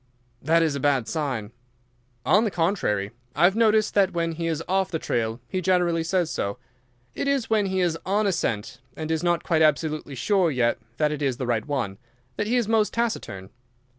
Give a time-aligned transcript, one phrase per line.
[0.41, 1.51] "That is a bad sign."
[2.25, 6.03] "On the contrary, I have noticed that when he is off the trail he generally
[6.03, 6.57] says so.
[7.13, 10.79] It is when he is on a scent and is not quite absolutely sure yet
[10.97, 11.99] that it is the right one
[12.35, 13.51] that he is most taciturn.